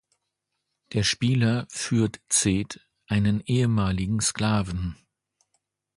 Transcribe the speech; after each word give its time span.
Der 0.93 1.03
Spieler 1.03 1.67
führt 1.69 2.21
Zed, 2.27 2.79
einen 3.05 3.39
ehemaligen 3.41 4.19
Sklaven. 4.19 4.97